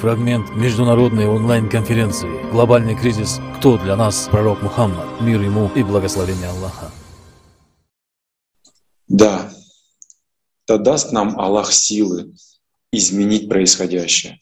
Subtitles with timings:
[0.00, 3.40] Фрагмент международной онлайн-конференции «Глобальный кризис.
[3.56, 5.22] Кто для нас пророк Мухаммад?
[5.22, 6.92] Мир ему и благословение Аллаха».
[9.08, 9.50] Да,
[10.68, 12.34] да даст нам Аллах силы
[12.92, 14.38] изменить происходящее,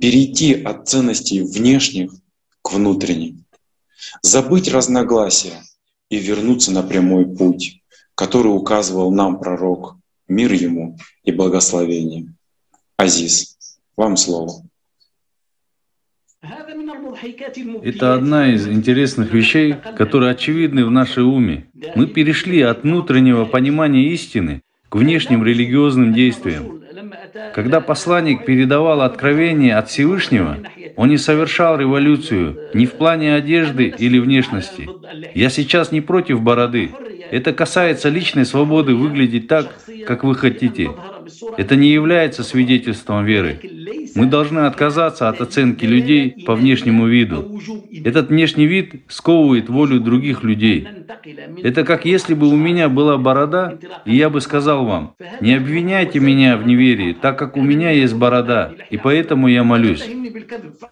[0.00, 2.12] перейти от ценностей внешних
[2.60, 3.44] к внутренним,
[4.22, 5.62] забыть разногласия
[6.08, 7.80] и вернуться на прямой путь,
[8.16, 9.96] который указывал нам пророк,
[10.26, 12.34] мир ему и благословение.
[12.96, 13.53] Азиз,
[13.96, 14.62] вам слово.
[17.82, 21.66] Это одна из интересных вещей, которые очевидны в нашей уме.
[21.94, 26.82] Мы перешли от внутреннего понимания истины к внешним религиозным действиям.
[27.54, 30.58] Когда посланник передавал откровение от Всевышнего,
[30.96, 34.88] он не совершал революцию ни в плане одежды или внешности.
[35.34, 36.90] Я сейчас не против бороды.
[37.30, 39.74] Это касается личной свободы выглядеть так,
[40.06, 40.90] как вы хотите.
[41.56, 43.60] Это не является свидетельством веры.
[44.14, 47.60] Мы должны отказаться от оценки людей по внешнему виду.
[48.04, 50.86] Этот внешний вид сковывает волю других людей.
[51.62, 56.20] Это как если бы у меня была борода, и я бы сказал вам, не обвиняйте
[56.20, 60.04] меня в неверии, так как у меня есть борода, и поэтому я молюсь.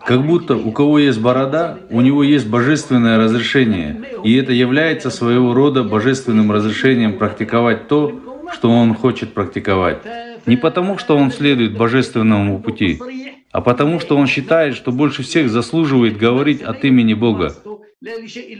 [0.04, 5.54] Как будто у кого есть борода, у него есть божественное разрешение, и это является своего
[5.54, 9.98] рода божественным разрешением практиковать то, что он хочет практиковать.
[10.46, 12.98] Не потому, что он следует божественному пути,
[13.50, 17.54] а потому, что он считает, что больше всех заслуживает говорить от имени Бога.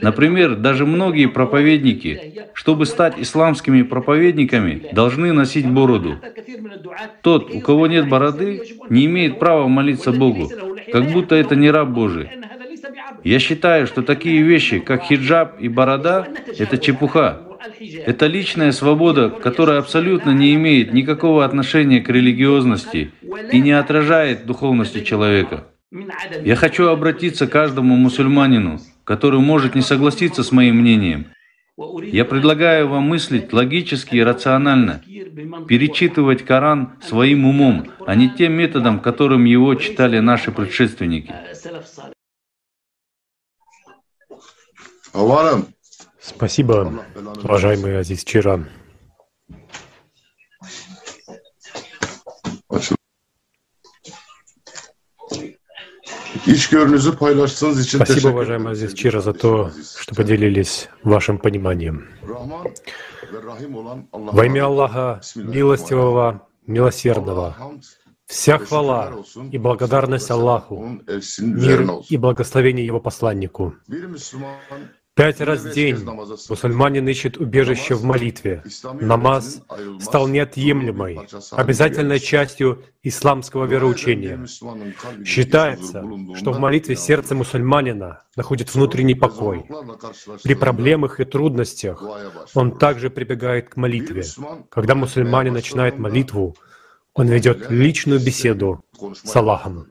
[0.01, 6.17] Например, даже многие проповедники, чтобы стать исламскими проповедниками, должны носить бороду.
[7.21, 10.49] Тот, у кого нет бороды, не имеет права молиться Богу,
[10.91, 12.29] как будто это не раб Божий.
[13.23, 17.41] Я считаю, что такие вещи, как хиджаб и борода, это чепуха.
[18.05, 23.11] Это личная свобода, которая абсолютно не имеет никакого отношения к религиозности
[23.51, 25.67] и не отражает духовности человека.
[26.43, 31.27] Я хочу обратиться к каждому мусульманину, который может не согласиться с моим мнением.
[32.11, 35.01] Я предлагаю вам мыслить логически и рационально,
[35.67, 41.33] перечитывать Коран своим умом, а не тем методом, которым его читали наши предшественники.
[46.35, 47.05] Спасибо,
[47.43, 48.67] уважаемый Азиз Чиран.
[56.45, 62.09] Спасибо, уважаемый Азиз Чира, за то, что поделились вашим пониманием.
[64.11, 67.55] Во имя Аллаха, милостивого, милосердного,
[68.25, 69.13] вся хвала
[69.51, 70.99] и благодарность Аллаху,
[71.39, 73.75] мир и благословение Его посланнику.
[75.15, 75.97] Пять раз в день
[76.49, 78.63] мусульманин ищет убежище в молитве.
[78.99, 79.61] Намаз
[79.99, 81.19] стал неотъемлемой,
[81.51, 84.43] обязательной частью исламского вероучения.
[85.23, 86.03] Считается,
[86.35, 89.65] что в молитве сердце мусульманина находит внутренний покой.
[90.43, 92.03] При проблемах и трудностях
[92.55, 94.23] он также прибегает к молитве.
[94.71, 96.55] Когда мусульманин начинает молитву,
[97.13, 99.85] он ведет личную беседу с Аллахом.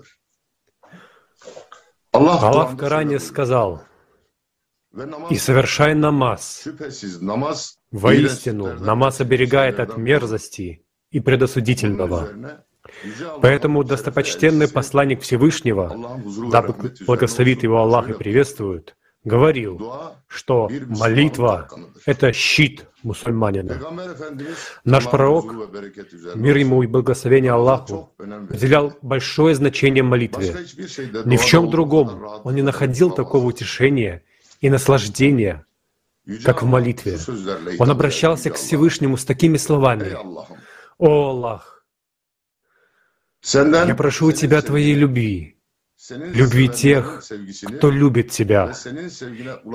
[2.11, 3.82] Аллах в Коране сказал,
[5.30, 6.66] и совершай намаз.
[7.91, 12.28] Воистину, намаз оберегает от мерзости и предосудительного.
[13.41, 16.20] Поэтому достопочтенный посланник Всевышнего,
[16.50, 16.75] дабы
[17.06, 19.81] благословит его Аллах и приветствует, говорил,
[20.26, 21.69] что молитва—
[22.06, 23.81] это щит мусульманина.
[24.84, 25.54] Наш пророк,
[26.34, 30.54] мир ему и благословение Аллаху, уделял большое значение молитве.
[31.25, 34.25] Ни в чем другом он не находил такого утешения
[34.62, 35.67] и наслаждения,
[36.45, 37.19] как в молитве.
[37.78, 40.17] Он обращался к Всевышнему с такими словами.
[40.99, 41.84] «О Аллах,
[43.45, 45.59] я прошу у Тебя Твоей любви,
[46.11, 47.25] любви тех,
[47.77, 48.73] кто любит Тебя,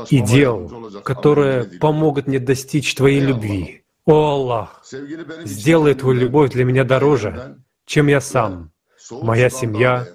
[0.10, 3.84] и дел, которые помогут мне достичь Твоей любви.
[4.06, 4.86] О Аллах,
[5.44, 8.72] сделай Твою любовь для меня дороже, чем я сам,
[9.12, 10.08] моя семья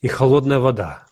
[0.00, 1.07] и холодная вода.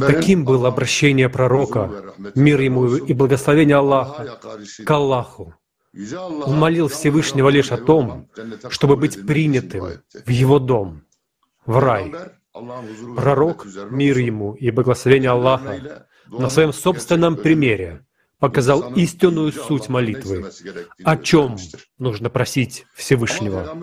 [0.00, 4.38] Таким было обращение пророка, мир ему и благословение Аллаха,
[4.84, 5.54] к Аллаху.
[6.46, 8.28] Он молил Всевышнего лишь о том,
[8.68, 11.02] чтобы быть принятым в его дом,
[11.66, 12.14] в рай.
[13.16, 18.04] Пророк, мир ему и благословение Аллаха, на своем собственном примере
[18.38, 20.50] показал истинную суть молитвы,
[21.04, 21.56] о чем
[21.98, 23.76] нужно просить Всевышнего.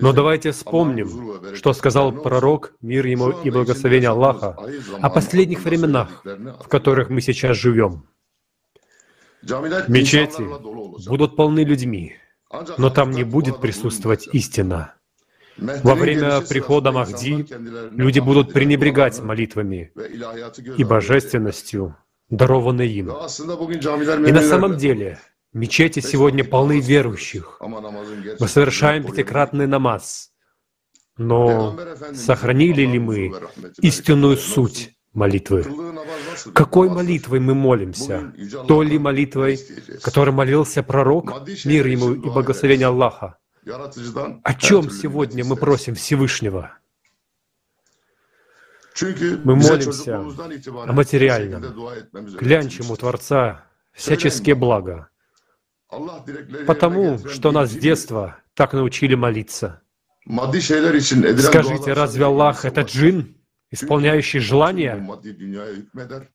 [0.00, 4.56] Но давайте вспомним, что сказал пророк, мир ему и благословение Аллаха,
[5.00, 8.06] о последних временах, в которых мы сейчас живем.
[9.88, 10.42] Мечети
[11.08, 12.16] будут полны людьми,
[12.78, 14.94] но там не будет присутствовать истина.
[15.56, 17.46] Во время прихода Махди
[17.92, 19.92] люди будут пренебрегать молитвами
[20.76, 21.96] и божественностью,
[22.36, 23.10] дарованной им.
[23.10, 25.18] И на самом деле
[25.52, 27.60] мечети сегодня полны верующих.
[27.60, 30.30] Мы совершаем пятикратный намаз.
[31.16, 31.78] Но
[32.14, 33.32] сохранили ли мы
[33.80, 35.64] истинную суть молитвы?
[36.52, 38.32] Какой молитвой мы молимся?
[38.66, 39.60] Той ли молитвой,
[40.02, 41.32] которой молился пророк,
[41.64, 43.38] мир ему и благословение Аллаха?
[43.64, 46.78] О чем сегодня мы просим Всевышнего?
[49.00, 51.62] Мы молимся о материальном,
[52.36, 55.08] глянчим Творца всяческие блага,
[56.66, 59.82] потому что нас с детства так научили молиться.
[60.26, 63.36] Скажите, разве Аллах— это джин,
[63.70, 64.96] исполняющий желания?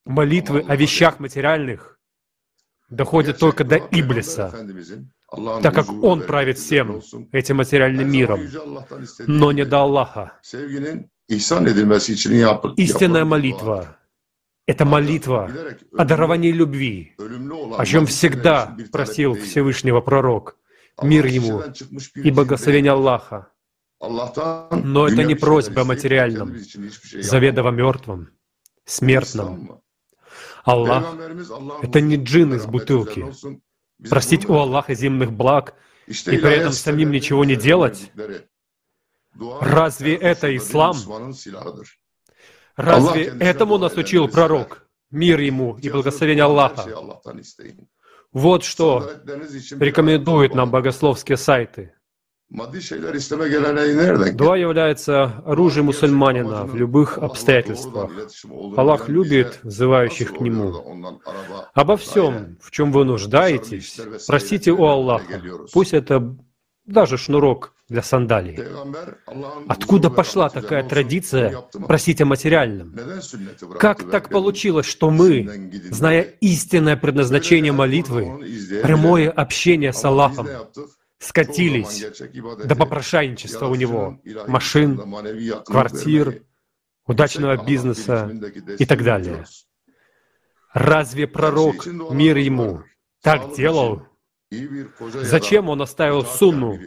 [0.05, 1.97] Молитвы о вещах материальных
[2.89, 4.53] доходят только до Иблиса,
[5.63, 7.01] так как он правит всем
[7.31, 8.41] этим материальным миром,
[9.27, 10.33] но не до Аллаха.
[11.29, 13.97] Истинная молитва—
[14.65, 15.51] это молитва
[15.95, 17.15] о даровании любви,
[17.77, 20.57] о чем всегда просил Всевышнего пророк,
[21.03, 21.63] мир ему
[22.15, 23.51] и благословение Аллаха.
[24.01, 28.29] Но это не просьба о материальном, заведомо мертвом,
[28.85, 29.81] смертном.
[30.63, 31.15] Аллах—
[31.83, 33.25] это не джин из бутылки.
[34.09, 35.75] Простить у Аллаха земных благ
[36.07, 38.11] и при этом самим ничего не делать?
[39.61, 40.95] Разве это ислам?
[42.75, 44.85] Разве этому нас учил пророк?
[45.11, 46.87] Мир ему и благословение Аллаха.
[48.31, 49.11] Вот что
[49.79, 51.93] рекомендуют нам богословские сайты.
[52.49, 58.11] Дуа является оружием мусульманина в любых обстоятельствах.
[58.75, 61.19] Аллах любит взывающих к Нему.
[61.73, 65.41] Обо всем, в чем вы нуждаетесь, просите у Аллаха.
[65.71, 66.35] Пусть это
[66.85, 68.59] даже шнурок для сандалий.
[69.67, 72.95] Откуда пошла такая традиция просить о материальном?
[73.79, 78.45] Как так получилось, что мы, зная истинное предназначение молитвы,
[78.83, 80.47] прямое общение с Аллахом,
[81.17, 82.05] скатились
[82.63, 84.97] до попрошайничества у него, машин,
[85.65, 86.43] квартир,
[87.05, 88.31] удачного бизнеса
[88.77, 89.45] и так далее.
[90.73, 92.83] Разве пророк, мир ему,
[93.21, 94.03] так делал?
[95.01, 96.79] Зачем он оставил сунну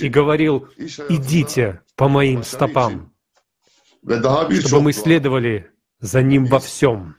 [0.00, 0.68] и говорил,
[1.08, 3.12] идите по моим стопам,
[4.02, 5.70] чтобы мы следовали
[6.00, 7.16] за ним во всем?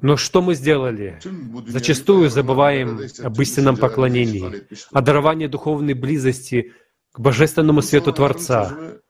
[0.00, 1.18] Но что мы сделали?
[1.66, 6.72] Зачастую забываем об истинном поклонении, о даровании духовной близости
[7.12, 9.00] к божественному свету Творца,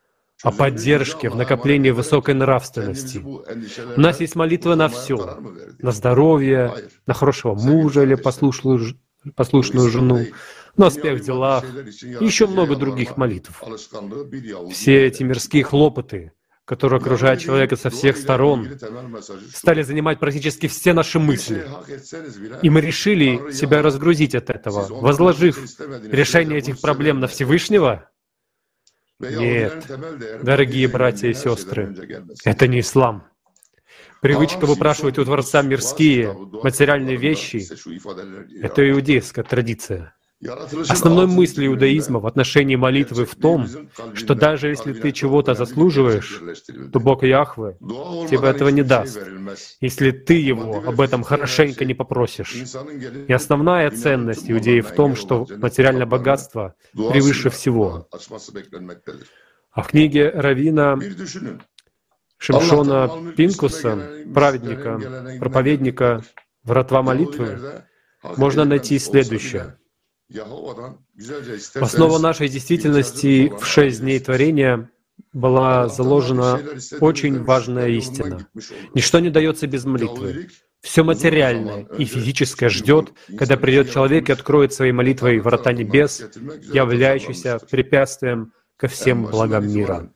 [0.43, 3.19] о поддержке в накоплении высокой нравственности.
[3.19, 5.38] У нас есть молитва на все,
[5.78, 6.75] на здоровье,
[7.06, 8.96] на хорошего мужа или послушную,
[9.34, 10.26] послушную жену,
[10.76, 11.64] на успех в делах
[12.20, 13.62] еще много других молитв.
[14.72, 16.32] Все эти мирские хлопоты,
[16.64, 18.69] которые окружают человека со всех сторон,
[19.52, 21.67] стали занимать практически все наши мысли.
[22.62, 25.58] И мы решили себя разгрузить от этого, возложив
[26.12, 28.08] решение этих проблем на Всевышнего?
[29.19, 29.84] Нет,
[30.43, 31.94] дорогие братья и сестры,
[32.44, 33.26] это не ислам.
[34.20, 37.67] Привычка выпрашивать у Творца мирские, материальные вещи—
[38.62, 40.14] это иудейская традиция.
[40.88, 43.67] Основной мысль иудаизма в отношении молитвы в том,
[44.14, 46.40] что даже если ты чего-то заслуживаешь,
[46.93, 47.76] то Бог Яхве
[48.30, 49.21] тебе этого не даст,
[49.80, 52.56] если ты его об этом хорошенько не попросишь.
[53.28, 58.09] И основная ценность иудеев в том, что материальное богатство превыше всего.
[59.73, 60.99] А в книге Равина
[62.40, 66.25] Шимшона Пинкуса, праведника, проповедника,
[66.64, 67.85] вратва молитвы,
[68.37, 69.76] можно найти следующее.
[71.75, 74.90] Основа нашей действительности в шесть дней творения
[75.35, 76.61] была заложена
[77.00, 78.47] очень важная истина.
[78.94, 80.49] Ничто не дается без молитвы.
[80.80, 86.25] Все материальное и физическое ждет, когда придет человек и откроет своей молитвой врата небес,
[86.73, 90.11] являющиеся препятствием ко всем благам мира.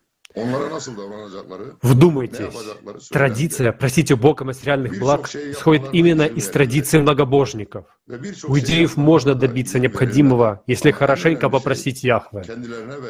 [1.82, 7.86] Вдумайтесь, традиция просить у Бога материальных благ исходит именно из традиции многобожников.
[8.08, 12.44] У идеев можно добиться необходимого, если хорошенько попросить Яхве,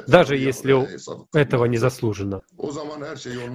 [0.07, 0.87] даже если
[1.37, 2.43] этого не заслужено.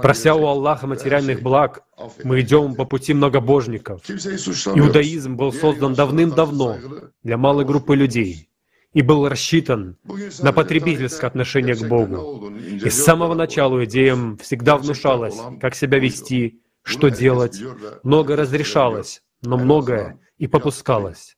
[0.01, 1.83] Прося у Аллаха материальных благ,
[2.23, 4.01] мы идем по пути многобожников.
[4.09, 6.77] Иудаизм был создан давным-давно
[7.21, 8.48] для малой группы людей
[8.93, 9.98] и был рассчитан
[10.41, 12.50] на потребительское отношение к Богу.
[12.50, 17.62] И с самого начала идеям всегда внушалось, как себя вести, что делать.
[18.03, 21.38] Много разрешалось, но многое и попускалось.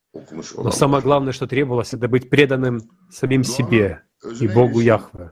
[0.56, 4.04] Но самое главное, что требовалось, это быть преданным самим себе,
[4.40, 5.32] и Богу Яхве.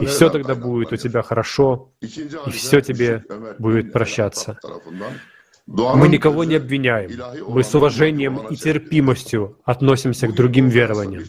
[0.00, 3.24] И все тогда будет у тебя хорошо, и все тебе
[3.58, 4.58] будет прощаться.
[5.66, 7.10] Мы никого не обвиняем.
[7.48, 11.24] Мы с уважением и терпимостью относимся к другим верованиям.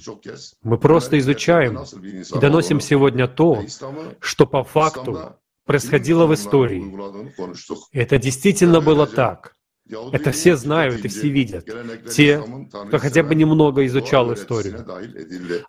[0.64, 3.64] Мы просто изучаем и доносим сегодня то,
[4.20, 6.84] что по факту происходило в истории.
[7.94, 9.56] Это действительно было так.
[10.12, 11.70] Это все знают и все видят.
[12.12, 12.44] Те,
[12.88, 14.84] кто хотя бы немного изучал историю.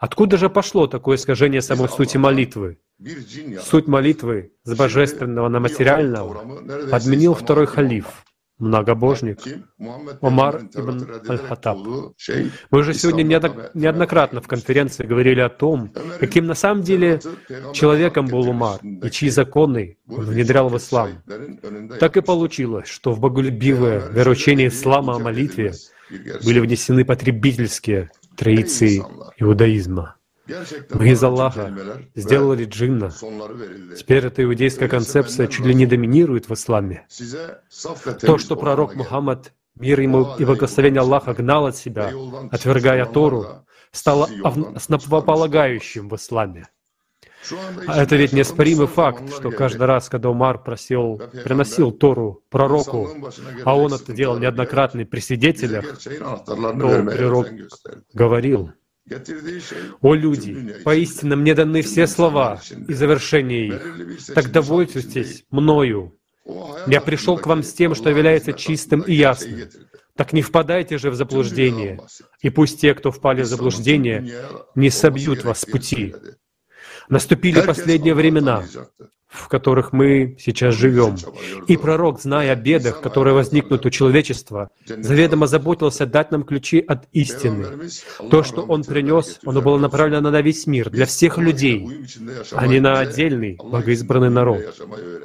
[0.01, 2.79] Откуда же пошло такое искажение самой сути молитвы?
[3.63, 6.35] Суть молитвы с божественного на материального
[6.91, 8.25] подменил второй халиф,
[8.59, 9.41] многобожник
[10.21, 11.79] Омар ибн Аль-Хаттаб.
[12.71, 17.21] Мы уже сегодня неоднократно в конференции говорили о том, каким на самом деле
[17.73, 21.23] человеком был Умар и чьи законы он внедрял в ислам.
[22.01, 25.75] Так и получилось, что в боголюбивое вероучение ислама о молитве
[26.45, 29.03] были внесены потребительские традиции
[29.39, 30.16] иудаизма.
[30.47, 31.75] Из Аллаха
[32.15, 33.11] сделали джинна.
[33.97, 37.07] Теперь эта иудейская концепция чуть ли не доминирует в исламе.
[38.21, 42.13] То, что пророк Мухаммад, мир ему и благословение Аллаха, гнал от себя,
[42.51, 44.29] отвергая Тору, стало
[44.75, 46.69] основополагающим в исламе.
[47.87, 53.09] А это ведь неоспоримый факт, что каждый раз, когда Умар просил, приносил Тору пророку,
[53.65, 55.85] а он это делал неоднократно при свидетелях,
[56.47, 56.57] то
[57.05, 57.49] пророк
[58.13, 58.73] говорил,
[60.01, 64.35] о люди, поистине мне даны все слова и завершение их.
[64.35, 66.19] Так довольствуйтесь мною.
[66.87, 69.69] Я пришел к вам с тем, что является чистым и ясным.
[70.17, 72.01] Так не впадайте же в заблуждение,
[72.41, 74.43] и пусть те, кто впали в заблуждение,
[74.75, 76.15] не собьют вас с пути.
[77.09, 78.65] Наступили последние времена,
[79.29, 81.17] в которых мы сейчас живем.
[81.67, 87.07] И пророк, зная о бедах, которые возникнут у человечества, заведомо заботился дать нам ключи от
[87.13, 87.67] истины.
[88.31, 91.89] То, что Он принес, оно было направлено на весь мир, для всех людей,
[92.53, 94.63] а не на отдельный, богоизбранный народ.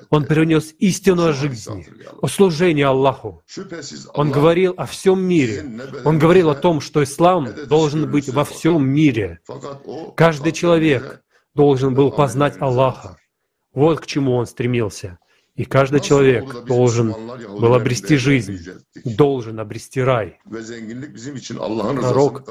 [0.09, 1.87] Он принес истину о жизни,
[2.21, 3.41] о служении Аллаху.
[4.13, 5.63] Он говорил о всем мире.
[6.03, 9.39] Он говорил о том, что ислам должен быть во всем мире.
[10.15, 11.21] Каждый человек
[11.53, 13.17] должен был познать Аллаха.
[13.73, 15.19] Вот к чему он стремился.
[15.55, 17.13] И каждый человек должен
[17.59, 18.57] был обрести жизнь,
[19.03, 20.39] должен обрести рай.
[21.99, 22.43] Пророк,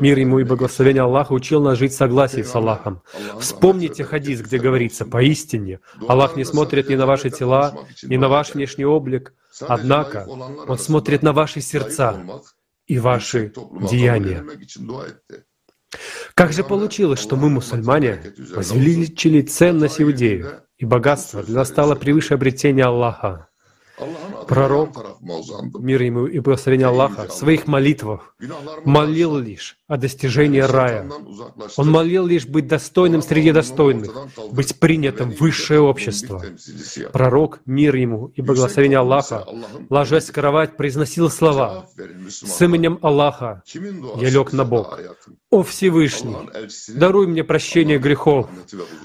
[0.00, 3.02] мир ему и благословение Аллаха, учил нас жить в согласии с Аллахом.
[3.38, 8.54] Вспомните хадис, где говорится, поистине, Аллах не смотрит ни на ваши тела, ни на ваш
[8.54, 12.20] внешний облик, однако Он смотрит на ваши сердца
[12.86, 13.52] и ваши
[13.88, 14.44] деяния.
[16.34, 22.34] Как же получилось, что мы, мусульмане, возвеличили ценность иудеев, и богатство для нас стало превыше
[22.34, 23.48] обретения Аллаха?
[24.48, 25.20] Пророк,
[25.78, 28.34] мир ему и благословение Аллаха, в своих молитвах.
[28.84, 31.08] Молил лишь о достижении рая.
[31.76, 34.10] Он молил лишь быть достойным среди достойных,
[34.50, 36.42] быть принятым в высшее общество.
[37.12, 39.46] Пророк, мир ему и благословение Аллаха,
[39.90, 41.86] ложась в кровать, произносил слова
[42.28, 43.62] «С именем Аллаха.
[44.16, 44.98] Я лег на бок.
[45.50, 46.36] О Всевышний,
[46.88, 48.48] даруй мне прощение грехов,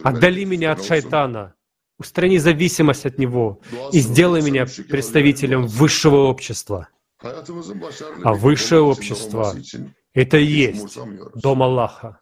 [0.04, 1.54] отдали меня от шайтана,
[2.00, 6.90] Устрани зависимость от него и сделай меня представителем высшего общества.
[7.22, 9.56] А высшее общество—
[10.14, 10.98] это и есть
[11.36, 12.20] Дом Аллаха.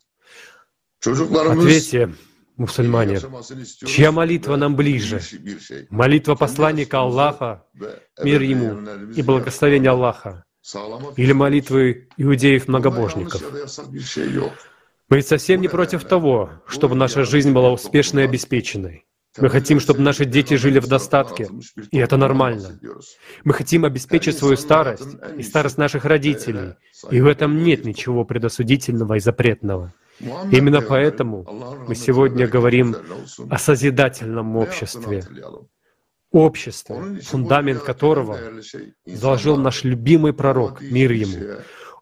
[1.04, 2.14] Ответьте,
[2.58, 3.20] мусульмане,
[3.88, 5.22] чья молитва нам ближе?
[5.90, 7.66] Молитва посланника Аллаха,
[8.22, 10.46] мир ему и благословение Аллаха,
[11.18, 13.42] или молитвы иудеев-многобожников?
[15.10, 19.06] Мы совсем не против того, чтобы наша жизнь была успешной и обеспеченной.
[19.38, 21.48] Мы хотим, чтобы наши дети жили в достатке,
[21.92, 22.80] и это нормально.
[23.44, 25.08] Мы хотим обеспечить свою старость
[25.38, 26.74] и старость наших родителей,
[27.10, 29.94] и в этом нет ничего предосудительного и запретного.
[30.52, 31.46] Именно поэтому
[31.88, 32.96] мы сегодня говорим
[33.50, 35.24] о созидательном обществе.
[36.32, 38.38] Общество, фундамент которого
[39.06, 41.62] заложил наш любимый пророк, мир ему.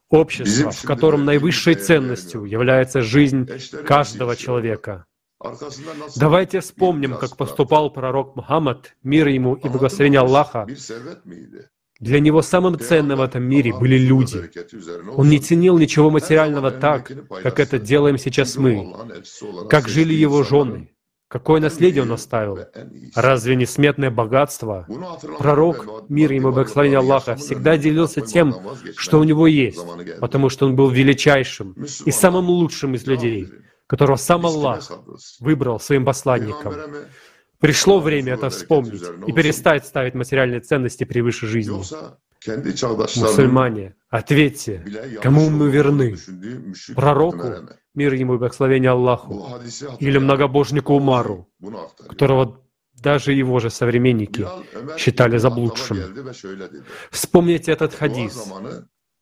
[0.09, 3.48] Общество, в котором наивысшей ценностью является жизнь
[3.86, 5.05] каждого человека—
[6.17, 10.67] Давайте вспомним, как поступал пророк Мухаммад, мир ему и благословение Аллаха.
[12.00, 14.50] Для него самым ценным в этом мире были люди.
[15.15, 17.12] Он не ценил ничего материального так,
[17.43, 18.93] как это делаем сейчас мы.
[19.69, 20.91] Как жили его жены,
[21.29, 22.58] Какое наследие он оставил?
[23.13, 24.88] Разве не сметное богатство?
[25.38, 28.55] Пророк, мир ему благословение Аллаха, всегда делился тем,
[28.98, 29.79] что у него есть,
[30.19, 33.48] потому что он был величайшим и самым лучшим из людей
[33.89, 34.91] которого сам Аллах
[35.39, 36.75] выбрал своим посланником.
[37.60, 41.84] Пришло время это вспомнить и перестать ставить материальные ценности превыше жизни.
[43.19, 44.86] Мусульмане, ответьте,
[45.22, 46.15] кому мы верны?
[46.96, 49.60] Пророку, мир ему и благословение Аллаху,
[50.00, 51.50] или многобожнику Умару,
[52.08, 52.62] которого
[52.93, 54.46] даже его же современники
[54.98, 55.98] считали заблудшим.
[57.10, 58.48] Вспомните этот хадис.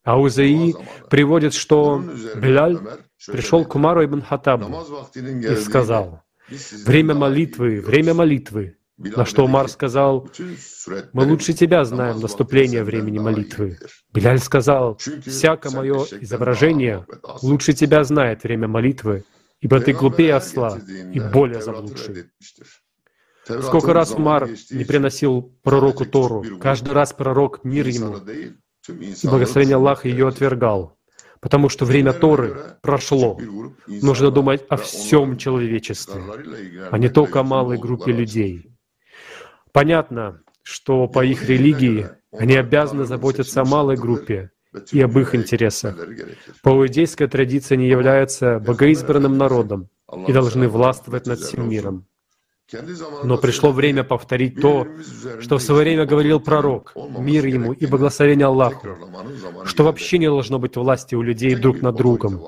[0.04, 0.74] Аузаи
[1.10, 2.02] приводит, что
[2.36, 2.78] Беляль
[3.26, 6.22] пришел к Умару ибн Хатабу и сказал,
[6.86, 8.78] «Время молитвы, время молитвы».
[8.98, 10.30] На что Умар сказал,
[11.14, 13.78] «Мы лучше тебя знаем наступление времени молитвы».
[14.14, 17.06] Беляль сказал, «Всяко мое изображение
[17.42, 19.24] лучше тебя знает время молитвы,
[19.62, 20.80] ибо ты глупее осла
[21.14, 22.26] и более заблудший».
[23.46, 30.08] Сколько раз Умар не приносил пророку Тору, каждый раз пророк, мир ему, и благословение Аллаха
[30.08, 30.97] ее отвергал,
[31.42, 33.40] потому что время Торы прошло.
[33.88, 36.22] Нужно думать о всем человечестве,
[36.92, 38.72] а не только о малой группе людей.
[39.72, 44.52] Понятно, что по их религии они обязаны заботиться о малой группе
[44.92, 45.96] и об их интересах.
[46.62, 49.90] По иудейской традиции они являются богоизбранным народом
[50.28, 52.08] и должны властвовать над всем миром.
[53.24, 54.88] Но пришло время повторить то,
[55.40, 58.90] что в свое время говорил пророк, мир ему и благословение Аллаху,
[59.66, 62.42] что вообще не должно быть власти у людей друг над другом.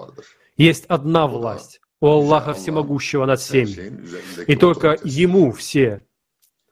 [0.57, 4.03] Есть одна власть, у Аллаха Всемогущего над всеми,
[4.47, 6.01] и только Ему все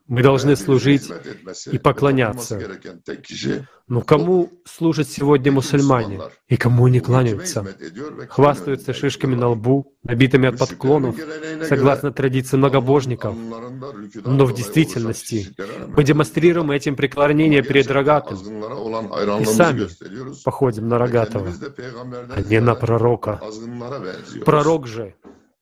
[0.07, 1.11] мы должны служить
[1.71, 2.59] и поклоняться.
[3.87, 7.65] Но кому служат сегодня мусульмане и кому не кланяются?
[8.29, 11.15] Хвастаются шишками на лбу, набитыми от подклонов,
[11.67, 13.35] согласно традиции многобожников.
[14.25, 15.55] Но в действительности
[15.87, 18.37] мы демонстрируем этим преклонение перед рогатым
[19.39, 19.87] и сами
[20.43, 21.53] походим на рогатого,
[22.35, 23.41] а не на пророка.
[24.45, 25.15] Пророк же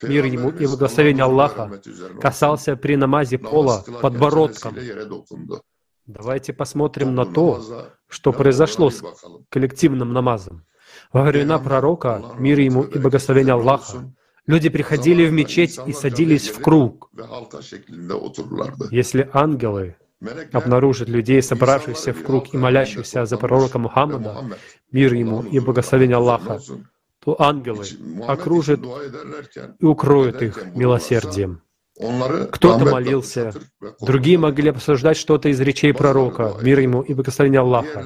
[0.04, 1.82] мир ему и благословение Аллаха,
[2.22, 4.76] касался при намазе пола подбородком.
[6.06, 9.02] Давайте посмотрим на то, что произошло с
[9.50, 10.66] коллективным намазом.
[11.12, 14.14] Во времена пророка, мир ему и благословение Аллаха,
[14.46, 17.10] люди приходили в мечеть и садились в круг.
[18.92, 19.96] Если ангелы
[20.54, 24.58] обнаружат людей, собравшихся в круг и молящихся за пророка Мухаммада,
[24.92, 26.60] мир ему и благословение Аллаха,
[27.26, 27.84] то ангелы
[28.28, 28.80] окружат
[29.80, 31.62] и укроют их милосердием.
[32.52, 33.54] Кто-то молился,
[34.00, 38.06] другие могли обсуждать что-то из речей пророка, мир ему и благословение Аллаха.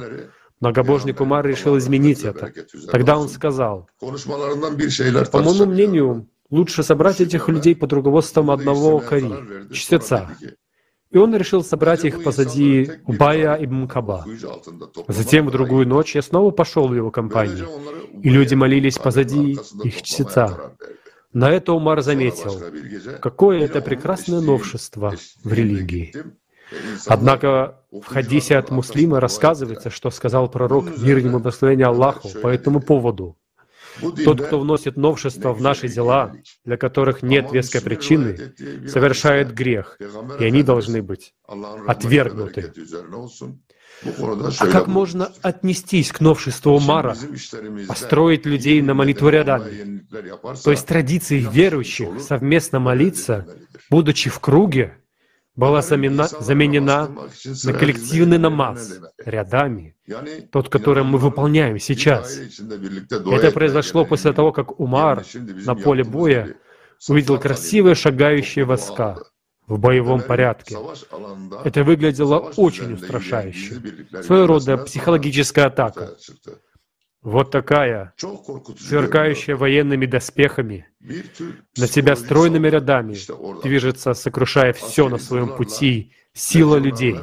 [0.61, 2.51] Многобожник Умар решил изменить это.
[2.91, 9.33] Тогда он сказал, «По моему мнению, лучше собрать этих людей под руководством одного Кари,
[9.71, 10.29] чтеца,
[11.11, 14.25] и он решил собрать их позади Убая ибн Каба.
[15.07, 17.67] Затем в другую ночь я снова пошел в его компанию,
[18.21, 20.73] и люди молились позади их чтеца.
[21.33, 22.59] На это Умар заметил,
[23.21, 26.13] какое это прекрасное новшество в религии.
[27.07, 32.79] Однако в хадисе от Муслима рассказывается, что сказал пророк, мир ему благословение Аллаху, по этому
[32.79, 33.38] поводу.
[34.23, 36.33] Тот, кто вносит новшества в наши дела,
[36.65, 38.53] для которых нет веской причины,
[38.87, 39.97] совершает грех,
[40.39, 42.73] и они должны быть отвергнуты.
[44.59, 47.15] А как можно отнестись к новшеству Мара,
[47.87, 50.05] построить людей на молитву рядами?
[50.63, 53.45] То есть традиции верующих совместно молиться,
[53.89, 54.97] будучи в круге,
[55.55, 57.09] была замена, заменена
[57.63, 59.95] на коллективный намаз рядами,
[60.51, 62.39] тот, который мы выполняем сейчас.
[63.31, 65.25] Это произошло после того, как Умар
[65.65, 66.55] на поле боя
[67.07, 69.17] увидел красивые шагающие воска
[69.67, 70.77] в боевом порядке.
[71.63, 73.75] Это выглядело очень устрашающе.
[74.23, 76.15] Своего рода психологическая атака.
[77.21, 80.87] Вот такая, сверкающая военными доспехами,
[81.77, 83.15] на тебя стройными рядами
[83.61, 87.19] движется, сокрушая все на своем пути, сила людей.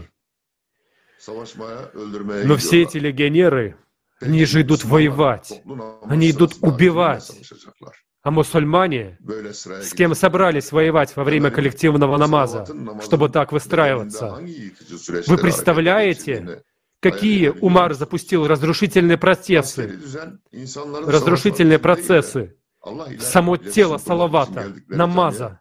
[1.26, 3.76] Но все эти легионеры,
[4.20, 5.62] они же идут воевать,
[6.04, 7.32] они идут убивать.
[8.22, 12.66] А мусульмане, с кем собрались воевать во время коллективного намаза,
[13.02, 14.40] чтобы так выстраиваться,
[15.26, 16.64] вы представляете,
[17.10, 19.98] какие Умар запустил разрушительные процессы,
[21.06, 25.60] разрушительные процессы в само тело Салавата, намаза.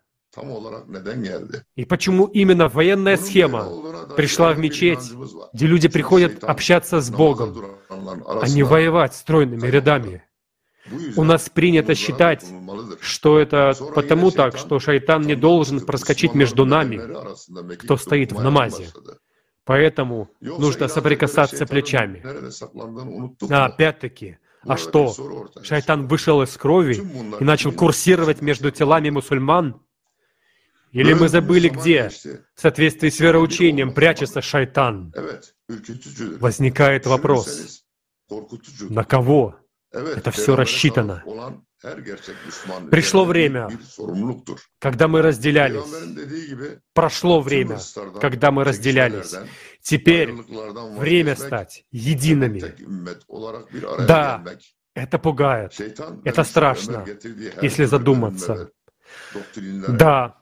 [1.75, 3.69] И почему именно военная схема
[4.17, 5.11] пришла в мечеть,
[5.53, 10.23] где люди приходят общаться с Богом, а не воевать стройными рядами?
[11.15, 12.45] У нас принято считать,
[13.01, 16.99] что это потому так, что шайтан не должен проскочить между нами,
[17.75, 18.87] кто стоит в намазе.
[19.65, 22.23] Поэтому нужно соприкасаться плечами.
[23.51, 25.13] А опять-таки, а что?
[25.63, 26.95] Шайтан вышел из крови
[27.39, 29.81] и начал курсировать между телами мусульман?
[30.91, 32.09] Или мы забыли где,
[32.55, 35.13] в соответствии с вероучением, прячется шайтан?
[36.39, 37.83] Возникает вопрос,
[38.89, 39.55] на кого
[39.91, 41.23] это все рассчитано?
[42.89, 43.69] Пришло время,
[44.79, 45.83] когда мы разделялись.
[46.93, 47.79] Прошло время,
[48.19, 49.35] когда мы разделялись.
[49.81, 52.63] Теперь время стать едиными.
[54.07, 54.43] Да,
[54.93, 55.73] это пугает.
[56.23, 57.05] Это страшно,
[57.61, 58.71] если задуматься.
[59.87, 60.37] Да,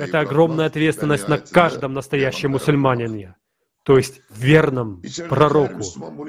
[0.00, 3.36] это огромная ответственность на каждом настоящем мусульманине,
[3.84, 5.82] то есть верном пророку,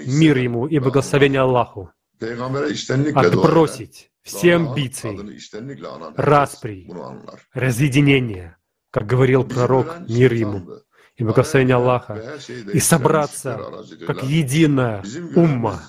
[0.06, 1.92] мир ему и благословение Аллаху,
[3.16, 5.18] отбросить все амбиции,
[6.16, 6.90] распри,
[7.54, 8.58] разъединение,
[8.92, 10.68] как говорил пророк, мир ему.
[11.16, 12.38] И благословение Аллаха,
[12.74, 13.60] и собраться
[14.08, 15.04] как единая
[15.36, 15.82] умма,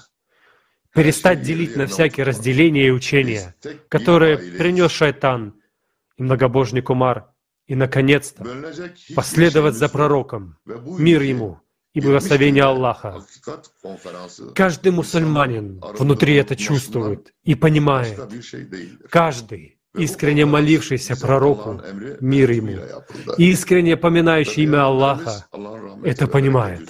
[0.92, 3.55] перестать делить на всякие разделения и учения,
[3.88, 5.55] которые принес шайтан
[6.16, 7.31] и многобожный Кумар,
[7.66, 8.44] и, наконец-то,
[9.14, 11.61] последовать за пророком, мир ему
[11.94, 13.24] и благословение Аллаха.
[14.55, 18.18] Каждый мусульманин внутри это чувствует и понимает.
[19.11, 21.81] Каждый, искренне молившийся пророку,
[22.20, 22.79] мир ему,
[23.38, 25.46] искренне поминающий имя Аллаха,
[26.05, 26.88] это понимает.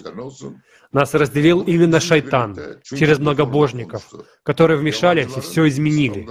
[0.93, 6.29] Нас разделил именно шайтан через многобожников, которые вмешались и все изменили.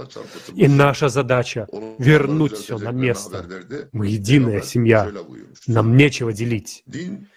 [0.54, 1.66] И наша задача—
[1.98, 3.46] вернуть все на место.
[3.92, 5.10] Мы единая семья.
[5.66, 6.84] Нам нечего делить.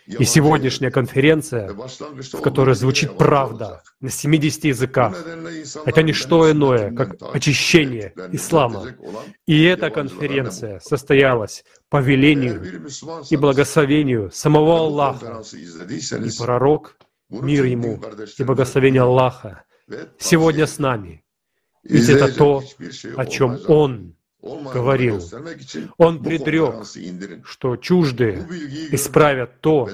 [0.05, 5.15] И сегодняшняя конференция, в которой звучит правда на 70 языках,
[5.85, 8.87] это не что иное, как очищение ислама.
[9.47, 12.85] И эта конференция состоялась по велению
[13.29, 15.41] и благословению самого Аллаха.
[15.53, 16.97] И пророк
[17.41, 17.99] мир ему
[18.37, 19.63] и благословение Аллаха,
[20.19, 21.23] сегодня с нами.
[21.83, 22.63] Ведь это то,
[23.17, 25.21] о чем Он говорил.
[25.97, 26.85] Он предрек,
[27.45, 28.45] что чуждые
[28.91, 29.89] исправят то,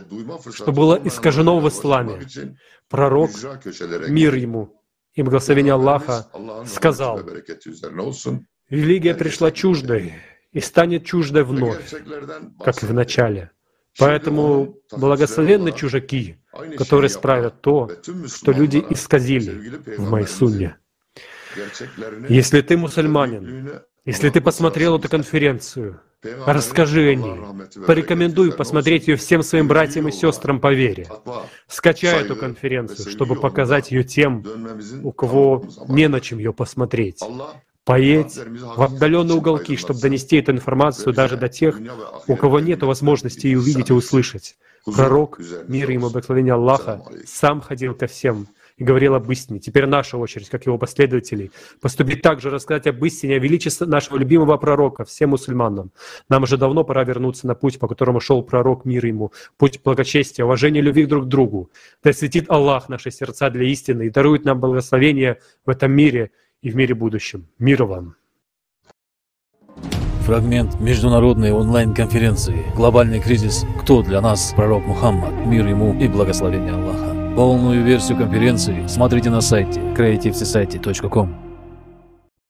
[0.54, 2.21] что было искажено в исламе.
[2.88, 3.30] Пророк,
[4.08, 4.82] мир ему
[5.13, 6.28] и благословение Аллаха,
[6.65, 7.21] сказал,
[8.69, 10.13] «Религия пришла чуждой
[10.52, 11.93] и станет чуждой вновь,
[12.63, 13.52] как и в начале».
[13.97, 16.38] Поэтому благословенны чужаки,
[16.78, 17.90] которые справят то,
[18.28, 20.78] что люди исказили в Майсуне.
[22.28, 26.02] Если ты мусульманин, если ты посмотрел эту конференцию,
[26.46, 27.40] расскажи о ней.
[27.86, 31.08] Порекомендуй посмотреть ее всем своим братьям и сестрам по вере.
[31.68, 34.44] Скачай эту конференцию, чтобы показать ее тем,
[35.04, 37.22] у кого не на чем ее посмотреть
[37.90, 41.76] поедь в отдаленные уголки, чтобы донести эту информацию даже до тех,
[42.28, 44.58] у кого нет возможности ее увидеть и услышать.
[44.95, 48.47] Пророк, мир ему благословение Аллаха, сам ходил ко всем
[48.78, 49.60] и говорил об истине.
[49.60, 54.17] Теперь наша очередь, как его последователей, поступить так же, рассказать об истине, о величестве нашего
[54.17, 55.91] любимого пророка всем мусульманам.
[56.30, 60.45] Нам уже давно пора вернуться на путь, по которому шел пророк, мир ему, путь благочестия,
[60.45, 61.69] уважения, любви друг к другу.
[62.04, 66.71] Да светит Аллах наши сердца для истины и дарует нам благословение в этом мире и
[66.71, 67.47] в мире будущем.
[67.60, 68.15] Мира вам!
[70.30, 73.65] Фрагмент международной онлайн-конференции «Глобальный кризис.
[73.82, 75.34] Кто для нас пророк Мухаммад?
[75.48, 77.34] Мир ему и благословение Аллаха».
[77.36, 81.49] Полную версию конференции смотрите на сайте creativesociety.com.